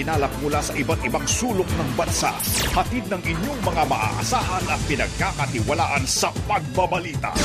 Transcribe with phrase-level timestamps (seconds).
[0.00, 2.32] itinalak mula sa iba't ibang sulok ng bansa.
[2.72, 7.36] Hatid ng inyong mga maaasahan at pinagkakatiwalaan sa pagbabalita.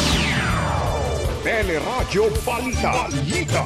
[1.43, 3.11] Teleradyo Balita.
[3.11, 3.63] Balita.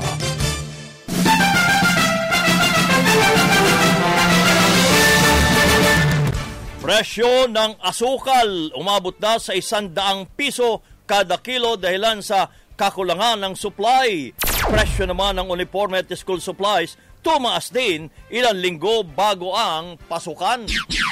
[6.82, 14.34] Presyo ng asukal umabot na sa isandaang piso kada kilo dahilan sa kakulangan ng supply.
[14.65, 20.65] Presyo naman ng uniforme at school supplies tumaas din ilang linggo bago ang pasukan.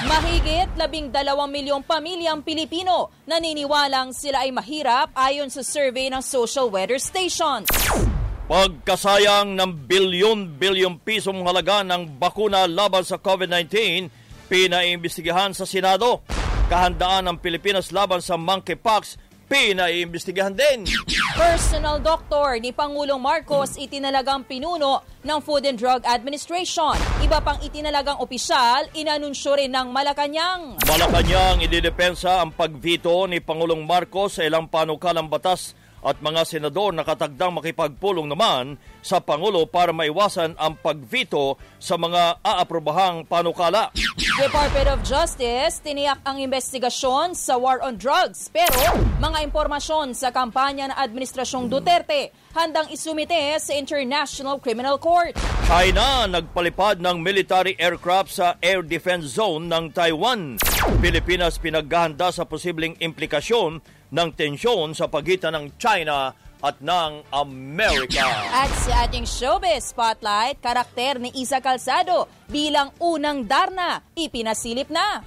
[0.07, 6.71] Mahigit labing dalawang milyong pamilyang Pilipino naniniwalang sila ay mahirap ayon sa survey ng Social
[6.71, 7.67] Weather Station.
[8.47, 14.07] Pagkasayang ng bilyon-bilyong pisong halaga ng bakuna laban sa COVID-19,
[14.47, 16.23] pinaimbestigahan sa Senado.
[16.71, 19.19] Kahandaan ng Pilipinas laban sa monkeypox,
[19.51, 20.87] pinaimbestigahan din.
[21.37, 26.97] Personal doctor ni Pangulong Marcos itinalagang pinuno ng Food and Drug Administration.
[27.21, 30.81] Iba pang itinalagang opisyal, inanunsyo rin ng Malacanang.
[30.89, 37.53] Malacanang ididepensa ang pagvito ni Pangulong Marcos sa ilang panukalang batas at mga senador nakatagdang
[37.53, 43.95] makipagpulong naman sa Pangulo para maiwasan ang pagvito sa mga aaprobahang panukala.
[44.35, 48.75] Department of Justice tiniyak ang investigasyon sa war on drugs pero
[49.23, 55.31] mga impormasyon sa kampanya ng Administrasyong Duterte handang isumite sa International Criminal Court.
[55.71, 60.59] China nagpalipad ng military aircraft sa air defense zone ng Taiwan.
[60.99, 63.79] Pilipinas pinaghahanda sa posibleng implikasyon
[64.11, 66.31] ng tensyon sa pagitan ng China
[66.61, 68.25] at ng Amerika.
[68.53, 75.21] At sa ating showbiz spotlight, karakter ni Isa Calzado bilang unang Darna, ipinasilip na.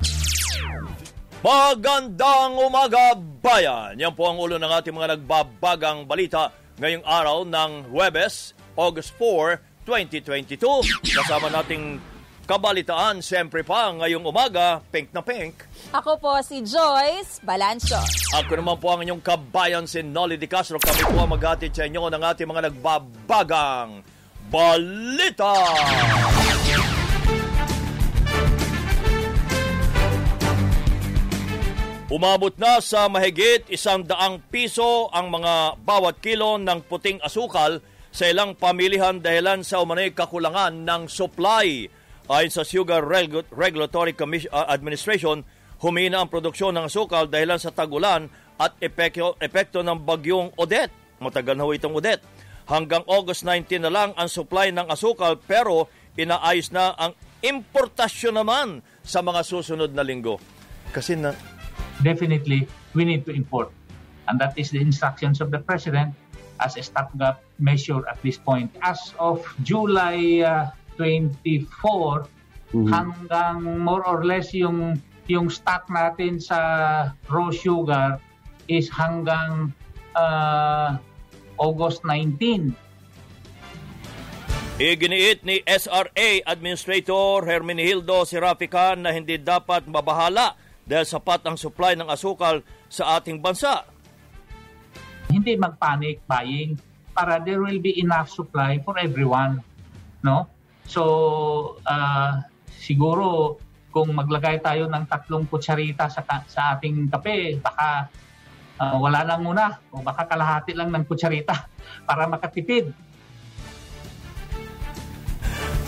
[1.40, 3.96] Magandang umaga, bayan!
[3.96, 9.56] Yan po ang ulo ng ating mga nagbabagang balita ngayong araw ng Huwebes, August 4,
[9.88, 10.60] 2022.
[11.16, 11.96] Kasama nating
[12.50, 15.54] kabalitaan, siyempre pa ngayong umaga, pink na pink.
[15.94, 18.02] Ako po si Joyce Balancho.
[18.34, 20.82] Ako naman po ang inyong kabayan si Nolly Di Castro.
[20.82, 24.02] Kami po ang maghatid sa inyo ng ating mga nagbabagang
[24.50, 25.54] balita.
[32.10, 37.78] Umabot na sa mahigit isang daang piso ang mga bawat kilo ng puting asukal
[38.10, 41.99] sa ilang pamilihan dahilan sa umanay kakulangan ng supply.
[42.30, 43.02] Ayon sa Sugar
[43.50, 45.42] Regulatory Commission, uh, Administration,
[45.82, 50.94] humina ang produksyon ng asukal dahilan sa tagulan at epekto, epekto ng bagyong Odette.
[51.18, 52.22] Matagal na ho itong Odette.
[52.70, 58.78] Hanggang August 19 na lang ang supply ng asukal pero inaayos na ang importasyon naman
[59.02, 60.38] sa mga susunod na linggo.
[60.94, 61.34] Kasi na,
[62.06, 62.62] definitely
[62.94, 63.74] we need to import.
[64.30, 66.14] And that is the instructions of the President
[66.62, 68.70] as a stopgap measure at this point.
[68.86, 72.28] As of July uh, 24,
[72.76, 72.92] mm-hmm.
[72.92, 75.00] hanggang more or less yung
[75.30, 76.58] yung stock natin sa
[77.30, 78.18] raw sugar
[78.66, 79.70] is hanggang
[80.18, 80.98] uh,
[81.56, 82.74] August 19.
[84.80, 90.56] Iginiit ni SRA Administrator Hermenegildo Serafican na hindi dapat mabahala
[90.88, 93.84] dahil sapat ang supply ng asukal sa ating bansa.
[95.28, 96.80] Hindi mag-panic buying
[97.12, 99.60] para there will be enough supply for everyone.
[100.24, 100.48] No?
[100.90, 101.02] So,
[101.86, 102.42] uh,
[102.74, 103.54] siguro
[103.94, 108.10] kung maglagay tayo ng tatlong kutsarita sa, sa ating kape, baka
[108.74, 111.70] uh, wala lang muna o baka kalahati lang ng kutsarita
[112.08, 112.90] para makatipid.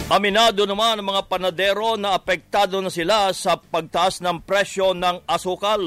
[0.07, 5.83] Aminado naman ang mga panadero na apektado na sila sa pagtaas ng presyo ng asukal.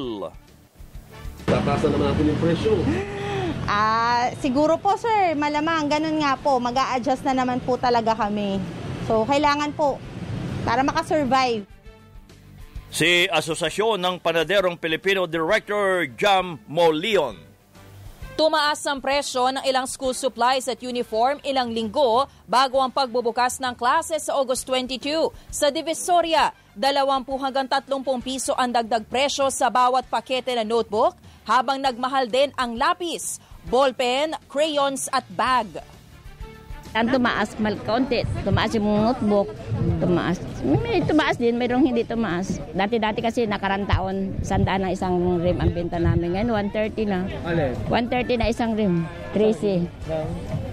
[1.46, 2.74] Tataas na naman natin yung presyo.
[3.70, 8.58] Ah, siguro po sir, malamang ganun nga po, mag adjust na naman po talaga kami.
[9.06, 10.02] So, kailangan po
[10.66, 11.70] para makasurvive.
[12.90, 17.38] Si Asosasyon ng Panaderong Pilipino Director Jam Molion.
[18.36, 23.72] Tumaas ang presyo ng ilang school supplies at uniform ilang linggo bago ang pagbubukas ng
[23.80, 25.32] klase sa August 22.
[25.48, 27.00] Sa Divisoria, 20
[27.40, 31.16] hanggang 30 piso ang dagdag presyo sa bawat pakete na notebook
[31.48, 33.40] habang nagmahal din ang lapis,
[33.72, 35.95] ballpen, crayons at bag.
[36.96, 39.52] Ang tumaas mal konti, tumaas yung notebook,
[40.00, 40.40] tumaas.
[40.64, 42.56] May tumaas din, mayroong hindi tumaas.
[42.72, 46.32] Dati-dati kasi nakarang taon, sandaan na isang rim ang benta namin.
[46.32, 47.28] Ngayon, 130 na.
[47.44, 47.76] Alin?
[47.92, 49.04] 130 na isang rim.
[49.36, 49.84] Crazy.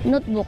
[0.07, 0.47] Notebook.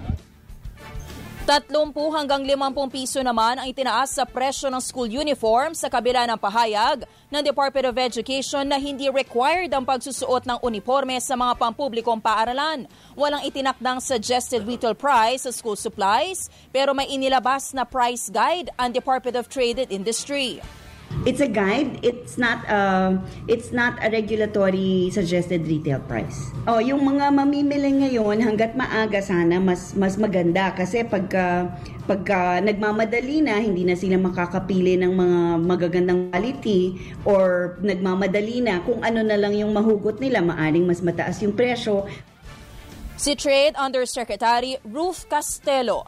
[1.44, 6.40] 30 hanggang 50 piso naman ang itinaas sa presyo ng school uniform sa kabila ng
[6.40, 12.16] pahayag ng Department of Education na hindi required ang pagsusuot ng uniforme sa mga pampublikong
[12.16, 12.88] paaralan.
[13.12, 18.96] Walang itinakdang suggested retail price sa school supplies pero may inilabas na price guide ang
[18.96, 20.64] Department of Trade and Industry.
[21.22, 22.02] It's a guide.
[22.02, 23.14] It's not a,
[23.46, 26.50] it's not a regulatory suggested retail price.
[26.66, 31.70] Oh, yung mga mamimili ngayon hangga't maaga sana mas mas maganda kasi pagka
[32.04, 39.00] pagka nagmamadali na hindi na sila makakapili ng mga magagandang quality or nagmamadali na kung
[39.00, 42.04] ano na lang yung mahugot nila maaring mas mataas yung presyo.
[43.14, 46.04] Si Trade Undersecretary Ruth Castelo.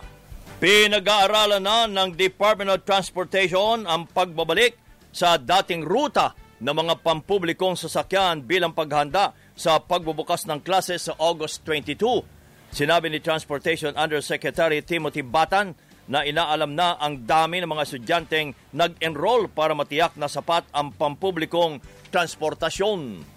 [0.57, 4.86] Pinag-aaralan na ng Department of Transportation ang pagbabalik
[5.17, 11.65] sa dating ruta ng mga pampublikong sasakyan bilang paghanda sa pagbubukas ng klase sa August
[11.65, 12.21] 22.
[12.69, 15.73] Sinabi ni Transportation Undersecretary Timothy Batan
[16.05, 21.81] na inaalam na ang dami ng mga estudyanteng nag-enroll para matiyak na sapat ang pampublikong
[22.13, 23.36] transportasyon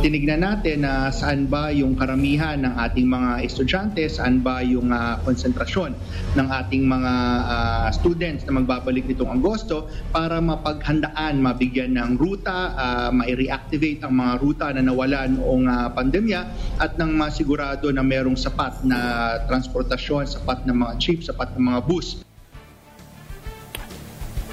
[0.00, 5.20] tinignan natin na saan ba yung karamihan ng ating mga estudyante, saan ba yung uh,
[5.20, 5.92] konsentrasyon
[6.38, 7.12] ng ating mga
[7.44, 14.32] uh, students na magbabalik nitong Agosto para mapaghandaan, mabigyan ng ruta, uh, ma-reactivate ang mga
[14.40, 16.40] ruta na nawala noong uh, pandemya
[16.80, 21.80] at nang masigurado na merong sapat na transportasyon, sapat na mga jeep, sapat na mga
[21.84, 22.24] bus.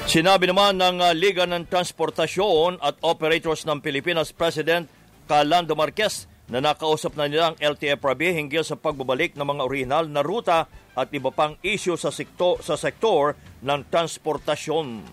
[0.10, 4.99] Sinabi naman ng Liga ng Transportasyon at Operators ng Pilipinas President
[5.30, 10.66] Calando Marquez na nakausap na nilang LTFRB hinggil sa pagbabalik ng mga orihinal na ruta
[10.98, 15.06] at iba pang issue sa, sektor, sa sektor ng transportasyon.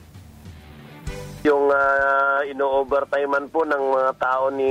[1.46, 4.66] Yung uh, ino-overtimean po ng mga tao ni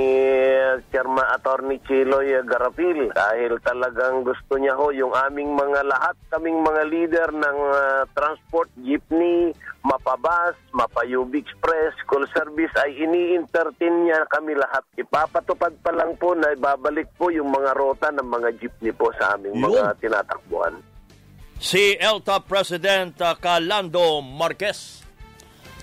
[0.92, 6.82] Chairman Attorney Chiloy Garapil dahil talagang gusto niya ho yung aming mga lahat, kaming mga
[6.84, 14.84] leader ng uh, transport, jeepney, mapabas, mapayub express, school service ay ini-entertain niya kami lahat.
[15.00, 19.32] Ipapatupad pa lang po na ibabalik po yung mga rota ng mga jeepney po sa
[19.40, 19.72] aming Yun.
[19.72, 20.76] mga tinatakbuhan.
[21.56, 25.05] Si ELTA President Calando Marquez.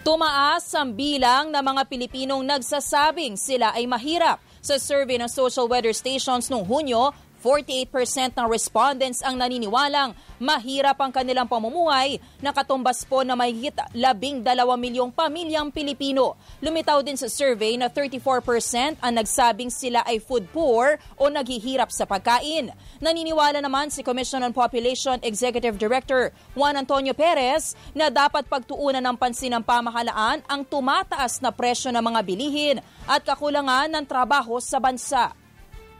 [0.03, 4.35] Tumaas ang bilang ng mga Pilipinong nagsasabing sila ay mahirap.
[4.59, 11.11] Sa survey ng social weather stations noong Hunyo, 48% ng respondents ang naniniwalang mahirap ang
[11.11, 14.47] kanilang pamumuhay na katumbas po na mahigit 12
[14.79, 16.39] milyong pamilyang Pilipino.
[16.63, 22.07] Lumitaw din sa survey na 34% ang nagsabing sila ay food poor o naghihirap sa
[22.07, 22.71] pagkain.
[23.03, 29.19] Naniniwala naman si Commission on Population Executive Director Juan Antonio Perez na dapat pagtuunan ng
[29.19, 34.79] pansin ng pamahalaan ang tumataas na presyo ng mga bilihin at kakulangan ng trabaho sa
[34.79, 35.42] bansa.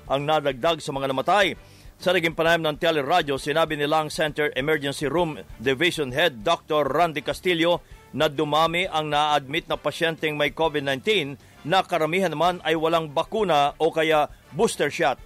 [0.10, 1.54] ang nadagdag sa mga namatay.
[2.02, 6.90] Sa naging panayam ng teleradyo, sinabi nilang Center Emergency Room Division Head Dr.
[6.90, 13.14] Randy Castillo na dumami ang na-admit na pasyenteng may COVID-19 na karamihan naman ay walang
[13.14, 15.22] bakuna o kaya booster shot.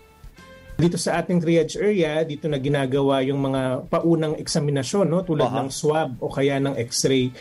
[0.75, 5.63] Dito sa ating triage area, dito na ginagawa yung mga paunang eksaminasyon no, tulad Aha.
[5.63, 7.31] ng swab o kaya ng x-ray.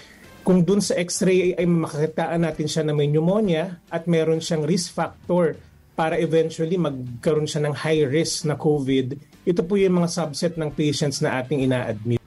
[0.47, 4.95] Kung dun sa x-ray ay makakitaan natin siya na may pneumonia at meron siyang risk
[4.95, 5.59] factor
[5.99, 10.71] para eventually magkaroon siya ng high risk na COVID, ito po yung mga subset ng
[10.71, 12.23] patients na ating ina-admit.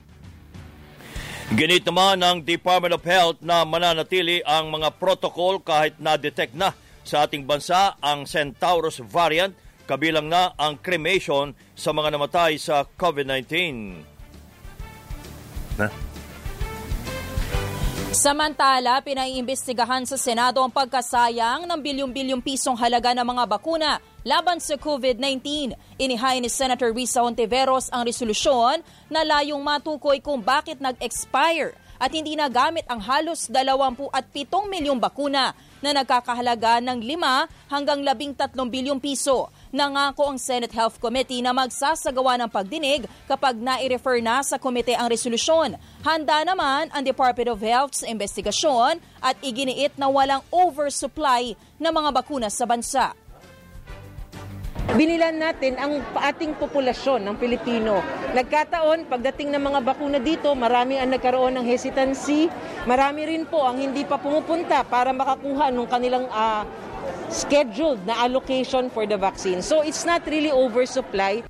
[1.56, 6.76] Ginit naman ng Department of Health na mananatili ang mga protocol kahit na-detect na
[7.08, 9.56] sa ating bansa ang Centaurus variant
[9.88, 13.48] kabilang na ang cremation sa mga namatay sa COVID-19.
[15.80, 15.88] Na?
[18.18, 23.92] Samantala, pinaiimbestigahan sa Senado ang pagkasayang ng bilyong-bilyong pisong halaga ng mga bakuna
[24.26, 25.76] laban sa COVID-19.
[26.02, 32.34] Inihay ni Senator Risa Hontiveros ang resolusyon na layong matukoy kung bakit nag-expire at hindi
[32.38, 33.94] nagamit ang halos 27
[34.50, 39.50] milyong bakuna na nagkakahalaga ng 5 hanggang 13 bilyong piso.
[39.68, 45.12] Nangako ang Senate Health Committee na magsasagawa ng pagdinig kapag nai-refer na sa komite ang
[45.12, 45.76] resolusyon.
[46.08, 52.48] Handa naman ang Department of Health's investigasyon at iginiit na walang oversupply ng mga bakuna
[52.48, 53.12] sa bansa.
[54.88, 58.00] Binilan natin ang ating populasyon ng Pilipino.
[58.32, 62.48] Nagkataon, pagdating ng mga bakuna dito, marami ang nagkaroon ng hesitancy.
[62.88, 66.64] Marami rin po ang hindi pa pumupunta para makakuha ng kanilang uh,
[67.30, 69.62] scheduled na allocation for the vaccine.
[69.62, 71.44] So it's not really oversupply.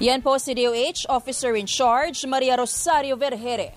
[0.00, 3.76] Yan po si DOH Officer in Charge, Maria Rosario Vergere.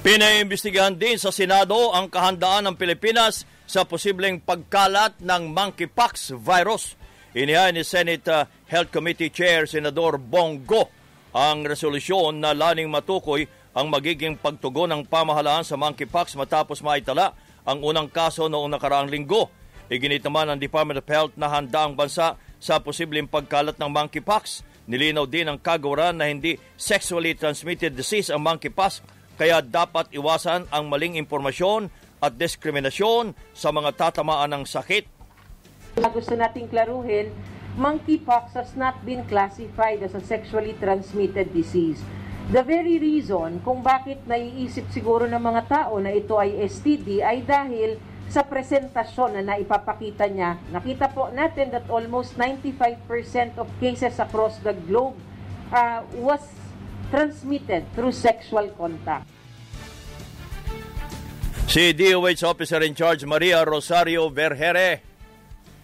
[0.00, 6.96] Pinaimbestigahan din sa Senado ang kahandaan ng Pilipinas sa posibleng pagkalat ng monkeypox virus.
[7.36, 10.90] Inihay ni Senate uh, Health Committee Chair Senador Bongo
[11.30, 17.30] ang resolusyon na laning matukoy ang magiging pagtugon ng pamahalaan sa monkeypox matapos maitala
[17.66, 19.48] ang unang kaso noong nakaraang linggo.
[19.90, 24.62] Iginit naman ng Department of Health na handa ang bansa sa posibleng pagkalat ng monkeypox.
[24.86, 29.02] Nilinaw din ng kagawaran na hindi sexually transmitted disease ang monkeypox
[29.34, 31.88] kaya dapat iwasan ang maling impormasyon
[32.20, 35.20] at diskriminasyon sa mga tatamaan ng sakit
[36.08, 37.28] gusto nating klaruhin,
[37.76, 41.98] monkeypox has not been classified as a sexually transmitted disease.
[42.50, 47.46] The very reason kung bakit naiisip siguro ng mga tao na ito ay STD ay
[47.46, 47.94] dahil
[48.26, 50.58] sa presentasyon na naipapakita niya.
[50.74, 55.14] Nakita po natin that almost 95% of cases across the globe
[55.70, 56.42] uh, was
[57.14, 59.30] transmitted through sexual contact.
[61.70, 65.10] Si DOH Officer in Charge Maria Rosario Vergere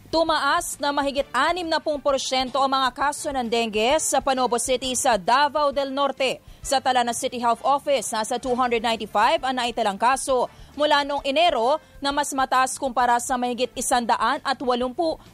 [0.07, 5.91] Tumaas na mahigit 60% ang mga kaso ng dengue sa Panobo City sa Davao del
[5.91, 6.39] Norte.
[6.67, 9.07] Sa tala ng City Health Office, nasa 295
[9.39, 14.43] ang naitalang kaso mula noong Enero na mas mataas kumpara sa mahigit 180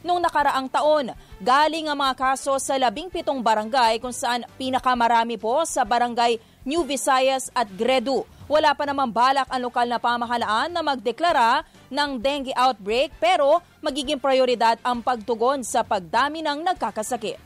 [0.05, 1.09] noong nakaraang taon.
[1.41, 6.37] Galing ang mga kaso sa 17 barangay kung saan pinakamarami po sa barangay
[6.69, 8.29] New Visayas at Gredu.
[8.45, 14.21] Wala pa naman balak ang lokal na pamahalaan na magdeklara ng dengue outbreak pero magiging
[14.21, 17.41] prioridad ang pagtugon sa pagdami ng nagkakasakit.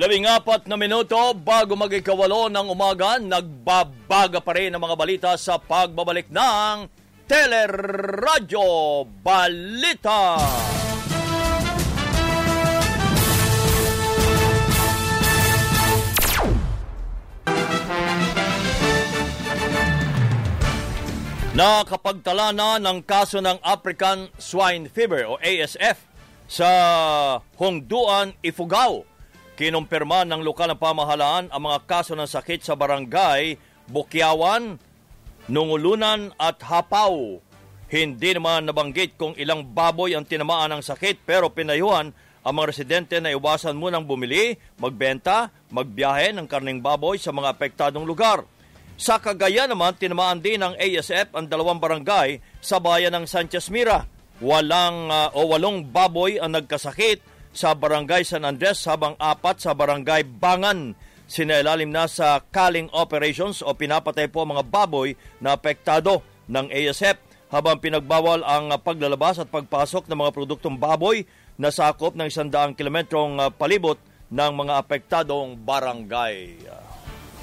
[0.00, 5.60] Labing apat na minuto bago magikawalo ng umaga, nagbabaga pa rin ang mga balita sa
[5.60, 6.88] pagbabalik ng
[7.28, 10.40] Teleradyo Balita.
[21.52, 26.08] Nakapagtala na ng kaso ng African Swine Fever o ASF
[26.48, 26.70] sa
[27.60, 29.09] Hongduan, Ifugao.
[29.60, 33.60] Kinumpirma ng lokal na pamahalaan ang mga kaso ng sakit sa barangay
[33.92, 34.80] Bukyawan,
[35.52, 37.44] Nungulunan at Hapaw.
[37.92, 42.08] Hindi naman nabanggit kung ilang baboy ang tinamaan ng sakit pero pinayuhan
[42.40, 48.08] ang mga residente na iwasan munang bumili, magbenta, magbiyahe ng karning baboy sa mga apektadong
[48.08, 48.48] lugar.
[48.96, 54.08] Sa Cagayan naman, tinamaan din ng ASF ang dalawang barangay sa bayan ng Sanchez Mira.
[54.40, 60.26] Walang uh, o walong baboy ang nagkasakit sa barangay San Andres habang apat sa barangay
[60.26, 60.94] Bangan.
[61.30, 67.78] Sinailalim na sa calling operations o pinapatay po mga baboy na apektado ng ASF habang
[67.78, 71.26] pinagbawal ang paglalabas at pagpasok ng mga produktong baboy
[71.58, 73.98] na sakop ng isandaang kilometrong palibot
[74.30, 76.69] ng mga apektadong barangay.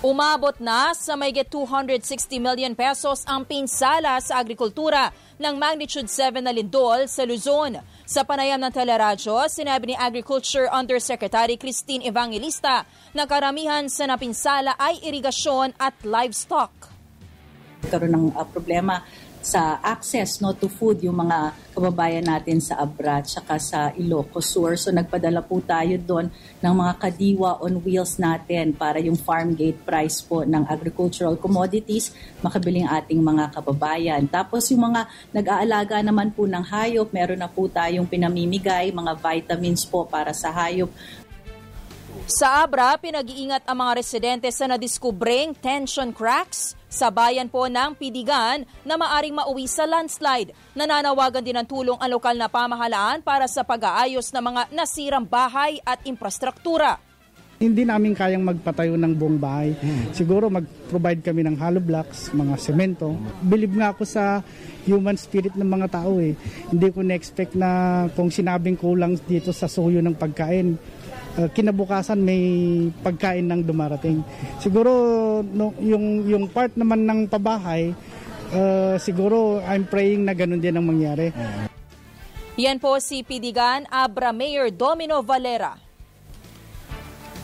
[0.06, 2.06] Umabot na sa may 260
[2.38, 5.10] million pesos ang pinsala sa agrikultura
[5.42, 7.82] ng magnitude 7 na lindol sa Luzon.
[8.06, 12.86] Sa panayam ng teleradyo, sinabi ni Agriculture Undersecretary Christine Evangelista
[13.18, 16.94] na karamihan sa napinsala ay irigasyon at livestock.
[17.90, 19.02] Karoon ng uh, problema
[19.48, 23.32] sa access no to food yung mga kababayan natin sa Abra at
[23.64, 24.76] sa Ilocos Sur.
[24.76, 26.28] So nagpadala po tayo doon
[26.60, 32.12] ng mga kadiwa on wheels natin para yung farm gate price po ng agricultural commodities
[32.44, 34.28] makabiling ating mga kababayan.
[34.28, 39.88] Tapos yung mga nag-aalaga naman po ng hayop, meron na po tayong pinamimigay, mga vitamins
[39.88, 40.92] po para sa hayop.
[42.28, 48.64] Sa Abra, pinag-iingat ang mga residente sa nadiskubring tension cracks sa bayan po ng Pidigan
[48.88, 50.56] na maaring mauwi sa landslide.
[50.74, 55.80] Nananawagan din ng tulong ang lokal na pamahalaan para sa pag-aayos ng mga nasirang bahay
[55.84, 57.00] at infrastruktura.
[57.58, 59.74] Hindi namin kayang magpatayo ng buong bahay.
[60.14, 63.18] Siguro mag-provide kami ng hollow blocks, mga semento.
[63.42, 64.46] Believe nga ako sa
[64.86, 66.38] human spirit ng mga tao eh.
[66.70, 70.78] Hindi ko na-expect na kung sinabing kulang dito sa suyo ng pagkain,
[71.38, 72.42] uh, kinabukasan may
[73.06, 74.26] pagkain nang dumarating.
[74.58, 74.92] Siguro
[75.46, 77.94] no, yung yung part naman ng pabahay,
[78.52, 81.30] uh, siguro I'm praying na ganun din ang mangyari.
[82.58, 85.78] Yan po si Pidigan Abra Mayor Domino Valera.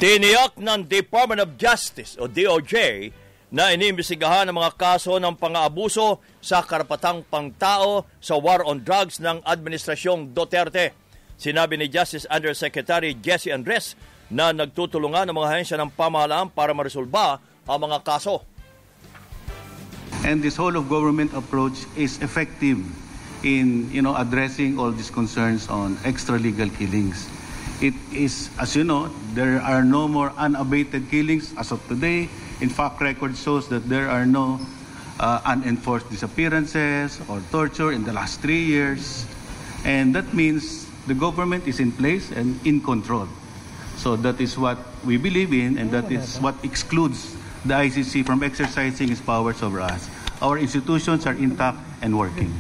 [0.02, 3.08] Tiniyak ng Department of Justice o DOJ
[3.54, 9.46] na inimbestigahan ang mga kaso ng pang-aabuso sa karapatang pangtao sa war on drugs ng
[9.46, 11.03] Administrasyong Duterte.
[11.38, 13.98] Sinabi ni Justice Undersecretary Jesse Andres
[14.34, 17.38] na nagtutulungan ang mga ahensya ng pamahalaan para maresolba
[17.68, 18.42] ang mga kaso.
[20.24, 22.80] And this whole of government approach is effective
[23.44, 27.28] in you know addressing all these concerns on extralegal killings.
[27.84, 32.32] It is, as you know, there are no more unabated killings as of today.
[32.64, 34.64] In fact, record shows that there are no
[35.20, 39.28] uh, unenforced disappearances or torture in the last three years.
[39.84, 43.28] And that means the government is in place and in control.
[43.98, 48.44] So that is what we believe in, and that is what excludes the ICC from
[48.44, 50.10] exercising its powers over us.
[50.42, 52.52] Our institutions are intact and working.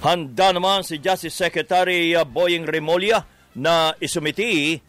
[0.00, 3.20] Handa naman si Justice Secretary uh, Boying Remolia
[3.52, 4.80] na isumiti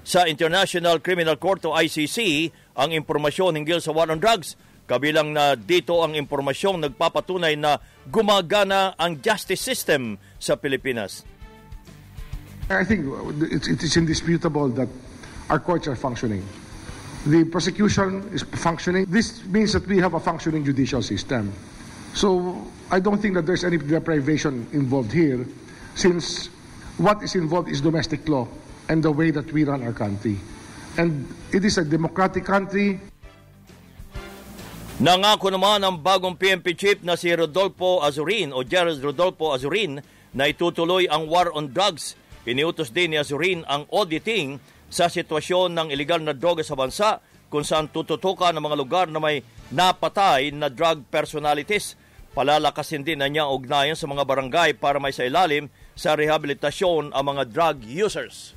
[0.00, 2.48] sa International Criminal Court o ICC
[2.78, 4.56] ang impormasyon hinggil sa war on drugs.
[4.86, 11.26] Kabilang na dito ang impormasyong nagpapatunay na gumagana ang justice system sa Pilipinas.
[12.68, 13.06] I think
[13.42, 14.88] it's, it is indisputable that
[15.50, 16.42] our courts are functioning.
[17.26, 19.06] The prosecution is functioning.
[19.08, 21.52] This means that we have a functioning judicial system.
[22.14, 25.46] So I don't think that there's any deprivation involved here
[25.94, 26.46] since
[26.98, 28.48] what is involved is domestic law
[28.88, 30.38] and the way that we run our country.
[30.98, 33.00] And it is a democratic country.
[34.96, 40.00] Nangako naman ang bagong PNP chief na si Rodolfo Azurin o Gerald Rodolfo Azurin
[40.32, 42.16] na itutuloy ang war on drugs.
[42.46, 47.18] Iniutos din ni Azurin ang auditing sa sitwasyon ng iligal na droga sa bansa
[47.50, 49.42] kung saan tututukan ng mga lugar na may
[49.74, 51.98] napatay na drug personalities.
[52.38, 55.66] Palalakasin din na niya ugnayan sa mga barangay para may sa ilalim
[55.98, 58.54] sa rehabilitasyon ang mga drug users.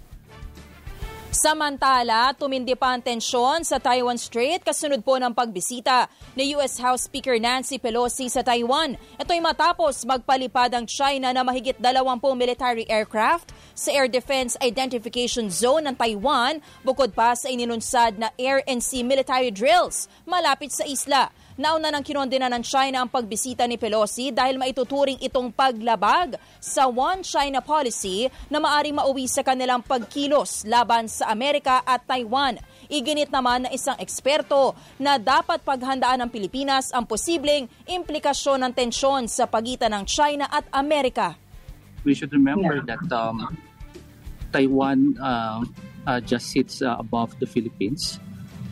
[1.39, 7.07] Samantala, tumindi pa ang tensyon sa Taiwan Strait kasunod po ng pagbisita ni US House
[7.07, 8.99] Speaker Nancy Pelosi sa Taiwan.
[9.15, 15.87] Ito'y matapos magpalipad ang China na mahigit 20 military aircraft sa Air Defense Identification Zone
[15.87, 21.31] ng Taiwan bukod pa sa ininunsad na air and sea military drills malapit sa isla.
[21.59, 27.19] Nauna nang kinondena ng China ang pagbisita ni Pelosi dahil maituturing itong paglabag sa One
[27.19, 32.63] China policy na maaring mauwi sa kanilang pagkilos laban sa Amerika at Taiwan.
[32.87, 34.71] Iginit naman ng isang eksperto
[35.03, 40.63] na dapat paghandaan ng Pilipinas ang posibleng implikasyon ng tensyon sa pagitan ng China at
[40.71, 41.35] Amerika.
[42.07, 43.51] We should remember that um,
[44.55, 45.67] Taiwan uh,
[46.07, 48.15] uh, just sits uh, above the Philippines.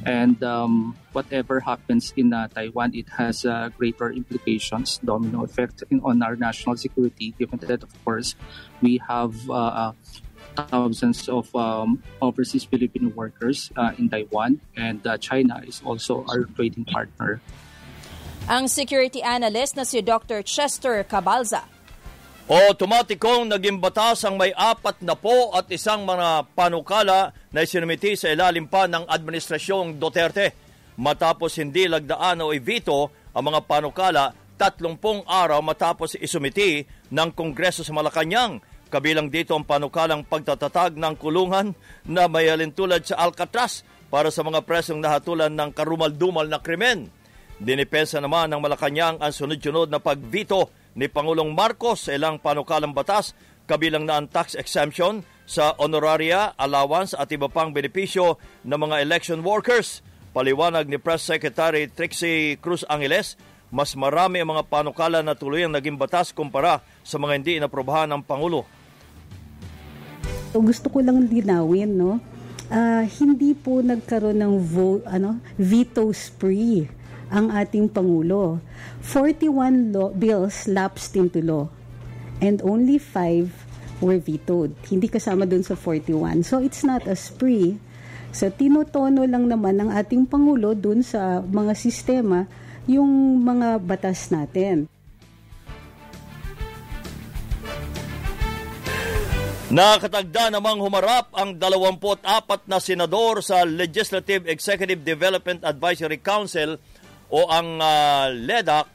[0.07, 5.99] And um, whatever happens in uh, Taiwan, it has uh, greater implications, domino effect in,
[5.99, 8.35] on our national security, given that, of course,
[8.81, 9.91] we have uh,
[10.55, 16.47] thousands of um, overseas Filipino workers uh, in Taiwan, and uh, China is also our
[16.55, 17.41] trading partner.
[18.47, 20.39] Ang security analyst na si Dr.
[20.39, 21.67] Chester Cabalza
[22.47, 28.31] Otomatikong naging batas ang may apat na po at isang mga panukala na isinumiti sa
[28.31, 30.55] ilalim pa ng Administrasyong Duterte.
[30.95, 37.91] Matapos hindi lagdaan o i-veto ang mga panukala, tatlumpong araw matapos isumiti ng Kongreso sa
[37.91, 38.63] Malacanang.
[38.87, 41.75] Kabilang dito ang panukalang pagtatatag ng kulungan
[42.07, 47.11] na may alintulad sa Alcatraz para sa mga presong nahatulan ng karumal-dumal na krimen.
[47.59, 53.37] Dinipensa naman ng Malacanang ang sunod-sunod na pag-veto ni Pangulong Marcos ilang panukalang batas
[53.69, 59.43] kabilang na ang tax exemption sa honoraria, allowance at iba pang benepisyo ng mga election
[59.45, 60.01] workers.
[60.31, 63.35] Paliwanag ni Press Secretary Trixie Cruz Angeles,
[63.67, 68.23] mas marami ang mga panukala na tuluyang naging batas kumpara sa mga hindi inaprobahan ng
[68.23, 68.63] Pangulo.
[70.55, 72.23] So gusto ko lang linawin, no?
[72.67, 76.96] Uh, hindi po nagkaroon ng vote, ano, veto spree
[77.31, 78.59] ang ating Pangulo.
[79.03, 81.67] 41 law, bills lapsed into law
[82.41, 84.77] and only 5 were vetoed.
[84.85, 86.45] Hindi kasama dun sa 41.
[86.45, 87.81] So it's not a spree.
[88.29, 92.45] So tinutono lang naman ng ating Pangulo dun sa mga sistema
[92.85, 94.87] yung mga batas natin.
[99.67, 102.23] Nakatagda namang humarap ang 24
[102.71, 106.79] na senador sa Legislative Executive Development Advisory Council
[107.27, 108.87] o ang uh, LEDAC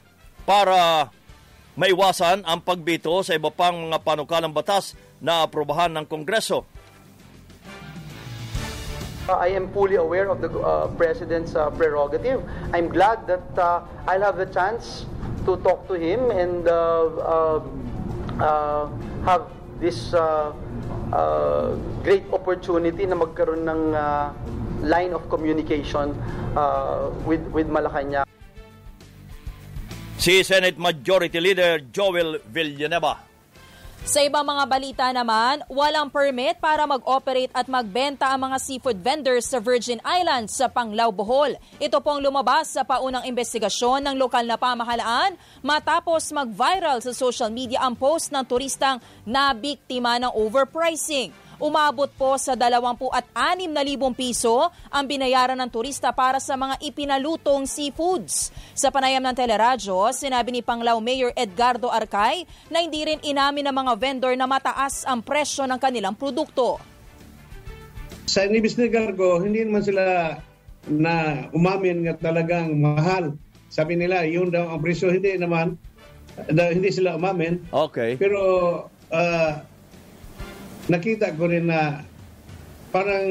[0.43, 1.09] para
[1.73, 6.65] maiwasan ang pagbito sa iba pang mga panukalang batas na aprobahan ng Kongreso.
[9.23, 12.43] I am fully aware of the uh, President's uh, prerogative.
[12.75, 15.07] I'm glad that uh, I'll have the chance
[15.47, 17.59] to talk to him and uh, uh,
[18.43, 18.83] uh,
[19.23, 19.47] have
[19.79, 20.51] this uh,
[21.15, 24.35] uh, great opportunity na magkaroon ng uh,
[24.83, 26.11] line of communication
[26.53, 28.27] uh, with, with Malacanang.
[30.19, 33.33] Si Senate Majority Leader Joel Villanueva.
[34.03, 39.47] Sa ibang mga balita naman, walang permit para mag-operate at magbenta ang mga seafood vendors
[39.47, 41.55] sa Virgin Islands sa Panglao, Bohol.
[41.79, 47.79] Ito pong lumabas sa paunang investigasyon ng lokal na pamahalaan matapos mag-viral sa social media
[47.79, 51.31] ang post ng turistang nabiktima ng overpricing.
[51.61, 53.69] Umabot po sa 26,000
[54.17, 58.49] piso ang binayaran ng turista para sa mga ipinalutong seafoods.
[58.73, 63.75] Sa panayam ng teleradyo, sinabi ni Panglao Mayor Edgardo Arcay na hindi rin inamin ng
[63.75, 66.81] mga vendor na mataas ang presyo ng kanilang produkto.
[68.25, 70.35] Sa Nibis ni Gargo, hindi naman sila
[70.87, 73.35] na umamin nga talagang mahal.
[73.69, 75.11] Sabi nila, yun daw ang presyo.
[75.11, 75.77] Hindi naman,
[76.49, 77.61] hindi sila umamin.
[77.69, 78.15] Okay.
[78.17, 78.41] Pero
[79.11, 79.51] uh,
[80.91, 82.03] nakita ko rin na
[82.91, 83.29] parang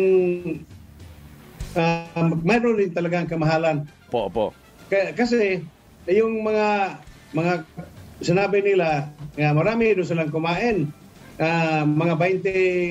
[1.77, 3.85] uh, mayroon rin talagang kamahalan.
[4.09, 4.51] Po, po.
[4.89, 5.65] K- kasi
[6.09, 6.99] yung mga
[7.33, 7.65] mga
[8.23, 10.91] sinabi nila nga marami doon silang kumain.
[11.43, 12.21] Uh, mga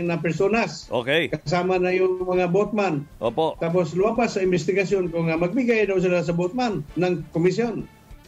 [0.03, 0.89] 20 na personas.
[0.89, 1.29] Okay.
[1.29, 3.05] Kasama na yung mga boatman.
[3.21, 3.55] Opo.
[3.61, 7.85] Tapos lumabas sa investigasyon kung uh, magbigay daw sila sa boatman ng komisyon.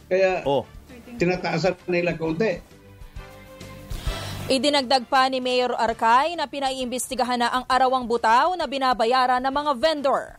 [0.08, 0.64] Kaya oh.
[1.18, 2.62] tinataasan nila konti.
[4.44, 9.72] Idinagdag pa ni Mayor Arcay na pinaiimbestigahan na ang arawang butaw na binabayaran ng mga
[9.80, 10.36] vendor.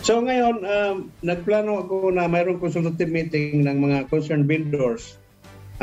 [0.00, 5.20] So ngayon, um, nagplano ako na mayroong consultative meeting ng mga concerned vendors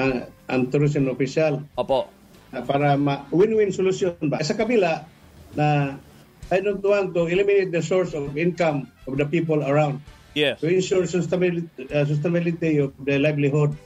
[0.02, 1.62] uh, ang tourism official.
[1.78, 2.10] Opo.
[2.50, 4.42] Uh, para ma- win-win solution ba?
[4.42, 5.06] Sa kabila
[5.54, 6.02] na
[6.50, 10.02] I don't want to eliminate the source of income of the people around.
[10.34, 10.58] Yes.
[10.66, 13.78] To ensure sustainability, uh, sustainability of the livelihood.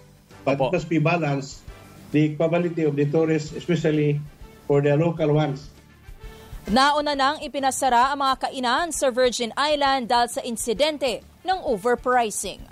[0.48, 0.72] But Opo.
[0.72, 1.64] it must be balanced
[2.15, 4.23] the quality of the tourists, especially
[4.63, 5.67] for the local ones.
[6.71, 12.63] Nauna nang ipinasara ang mga kainan sa Virgin Island dahil sa insidente ng overpricing.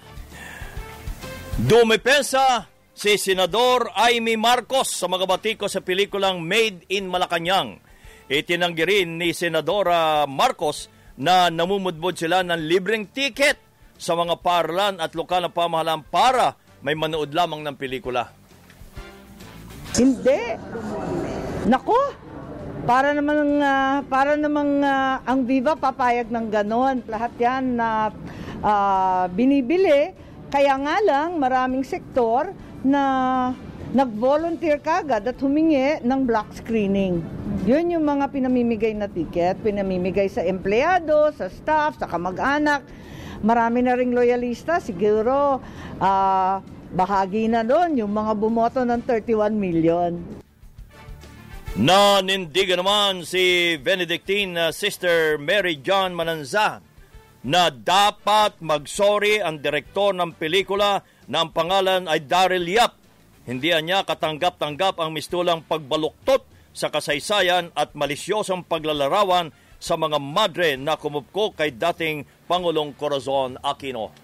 [1.59, 7.77] Dumepensa si Senador Amy Marcos sa mga batiko sa pelikulang Made in Malacanang.
[8.25, 13.61] Itinanggi rin ni Senadora Marcos na namumudbod sila ng libreng tiket
[13.93, 18.33] sa mga paralan at lokal na pamahalaan para may manood lamang ng pelikula.
[19.93, 20.41] Hindi.
[21.69, 21.99] Nako,
[22.83, 27.05] para naman uh, para naman uh, ang Viva papayag ng ganon.
[27.05, 28.09] Lahat 'yan na
[28.65, 30.17] uh, binibili.
[30.49, 33.01] Kaya nga lang maraming sektor na
[33.93, 37.21] nag-volunteer kagad at humingi ng block screening.
[37.69, 42.81] Yun yung mga pinamimigay na ticket, pinamimigay sa empleyado, sa staff, sa kamag-anak.
[43.45, 45.61] Marami na ring loyalista, siguro
[46.01, 46.55] uh,
[46.93, 50.13] bahagi na doon yung mga bumoto ng 31 million.
[51.73, 56.85] Nanindigan naman si Benedictine uh, Sister Mary John Mananzan
[57.43, 62.93] na dapat magsorry ang direktor ng pelikula na ang pangalan ay Daryl Yap.
[63.49, 69.51] Hindi niya katanggap-tanggap ang mistulang pagbaluktot sa kasaysayan at malisyosong paglalarawan
[69.81, 74.22] sa mga madre na kumupko kay dating Pangulong Corazon Aquino.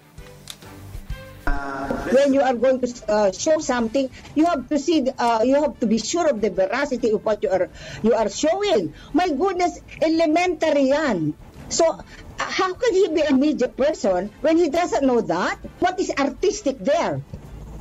[2.10, 5.78] When you are going to uh, show something, you have to see, uh, you have
[5.80, 7.70] to be sure of the veracity of what you are
[8.02, 8.94] you are showing.
[9.12, 11.34] My goodness, elementary yan.
[11.68, 12.02] So, uh,
[12.38, 15.58] how can he be a media person when he doesn't know that?
[15.78, 17.22] What is artistic there?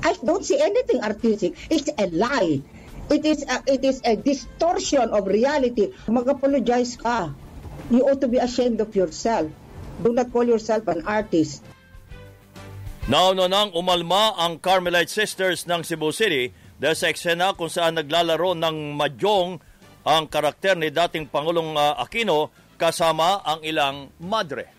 [0.04, 1.58] I don't see anything artistic.
[1.70, 2.62] It's a lie.
[3.10, 5.92] It is a, it is a distortion of reality.
[6.08, 7.34] Mag-apologize ka.
[7.90, 9.50] You ought to be ashamed of yourself.
[10.04, 11.66] Do not call yourself an artist.
[13.08, 18.58] Nauna nang umalma ang Carmelite Sisters ng Cebu City dahil sa eksena kung saan naglalaro
[18.58, 19.62] ng madyong
[20.04, 24.79] ang karakter ni dating Pangulong uh, Aquino kasama ang ilang madre.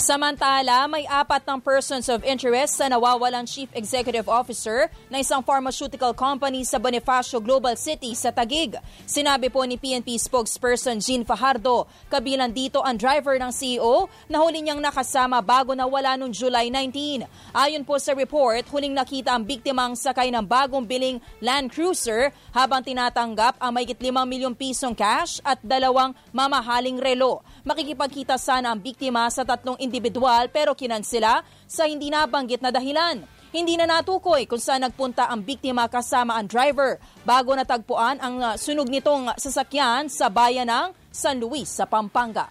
[0.00, 6.16] Samantala, may apat ng persons of interest sa nawawalang Chief Executive Officer ng isang pharmaceutical
[6.16, 8.80] company sa Bonifacio Global City sa Tagig.
[9.04, 14.64] Sinabi po ni PNP spokesperson Jean Fajardo, kabilang dito ang driver ng CEO na huli
[14.64, 17.28] niyang nakasama bago nawala noong July 19.
[17.52, 22.80] Ayon po sa report, huling nakita ang biktimang sakay ng bagong biling Land Cruiser habang
[22.80, 27.44] tinatanggap ang mayigit 5 milyong pisong cash at dalawang mamahaling relo.
[27.68, 33.26] Makikipagkita sana ang biktima sa tatlong individual pero kinansela sa hindi nabanggit na dahilan.
[33.50, 38.54] Hindi na natukoy kung saan nagpunta ang biktima kasama ang driver bago natagpuan ang uh,
[38.54, 42.46] sunog nitong sasakyan sa bayan ng San Luis sa Pampanga.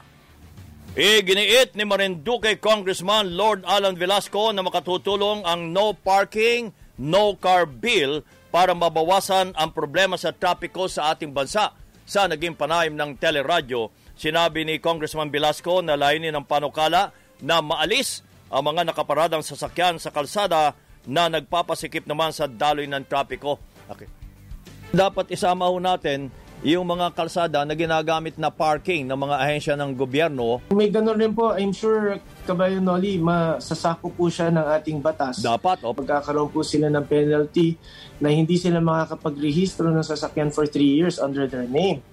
[1.00, 8.20] Iginiit ni Marinduque Congressman Lord Alan Velasco na makatutulong ang no parking, no car bill
[8.52, 11.72] para mabawasan ang problema sa trapiko sa ating bansa.
[12.10, 18.22] Sa naging panayam ng teleradyo, sinabi ni Congressman Velasco na layunin ng panukala na maalis
[18.50, 20.74] ang mga nakaparadang sasakyan sa kalsada
[21.08, 23.58] na nagpapasikip naman sa daloy ng trapiko.
[23.90, 24.10] Okay.
[24.90, 29.96] Dapat isama ho natin yung mga kalsada na ginagamit na parking ng mga ahensya ng
[29.96, 30.60] gobyerno.
[30.76, 35.40] May ganun rin po, I'm sure, Kabayo Noli, masasako po siya ng ating batas.
[35.40, 35.88] Dapat.
[35.88, 37.80] O pagkakaroon po sila ng penalty
[38.20, 42.04] na hindi sila makakapagrehistro ng sasakyan for 3 years under their name.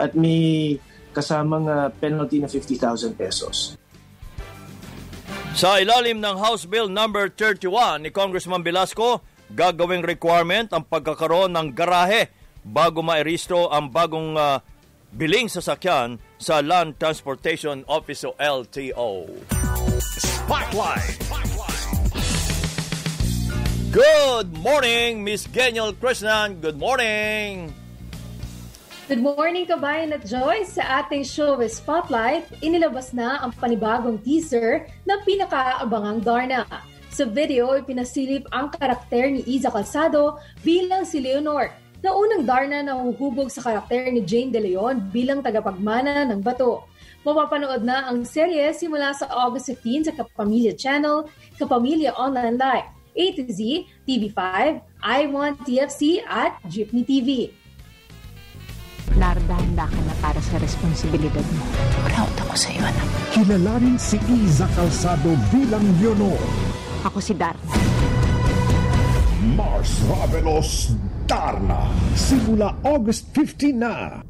[0.00, 0.80] At may
[1.14, 3.78] kasamang uh, penalty na 50,000 pesos.
[5.52, 9.20] Sa ilalim ng House Bill number 31 ni Congressman Velasco,
[9.52, 12.32] gagawing requirement ang pagkakaroon ng garahe
[12.64, 14.64] bago mairistro ang bagong uh,
[15.12, 19.28] biling sasakyan sa Land Transportation Office o LTO.
[20.00, 21.20] Spotlight.
[23.92, 26.64] Good morning, Miss Genial Krishnan.
[26.64, 27.81] Good morning.
[29.10, 30.78] Good morning, kabayan at Joyce.
[30.78, 36.62] Sa ating show with Spotlight, inilabas na ang panibagong teaser ng pinakaabangang Darna.
[37.10, 42.94] Sa video, ipinasilip ang karakter ni Iza Calzado bilang si Leonor, na unang Darna na
[42.94, 46.86] huhubog sa karakter ni Jane De Leon bilang tagapagmana ng bato.
[47.26, 51.26] Mapapanood na ang serye simula sa August 15 sa Kapamilya Channel,
[51.58, 52.86] Kapamilya Online Live,
[53.18, 57.50] A to Z, TV5, I1 TFC at Jeepney TV.
[59.82, 61.64] Larda-handa ka na para sa responsibilidad mo.
[62.06, 63.08] Proud ako sa iyo, anak.
[63.34, 66.38] Kilalanin si Iza Calzado bilang Leonor.
[67.02, 67.66] Ako si Darna.
[69.58, 70.94] Mars Ravelos
[71.26, 71.90] Darna.
[72.14, 74.22] Simula August 15 na.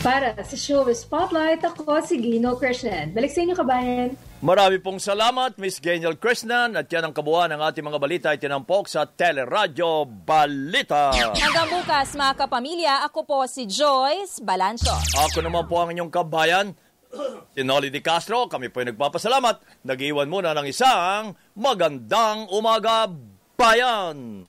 [0.00, 3.12] Para sa show with Spotlight, ako si Gino Krishnan.
[3.12, 4.16] Balik sa inyo, kabayan.
[4.38, 6.78] Marami pong salamat, Miss Genial Krishnan.
[6.78, 11.10] At yan ang kabuuan ng ating mga balita ay tinampok sa Teleradyo Balita.
[11.34, 14.94] Hanggang bukas, mga kapamilya, ako po si Joyce Balancho.
[15.26, 16.70] Ako naman po ang inyong kabayan,
[17.58, 18.46] si Nolly Di Castro.
[18.46, 19.82] Kami po ay nagpapasalamat.
[19.82, 23.10] Nag-iwan muna ng isang magandang umaga,
[23.58, 24.46] bayan!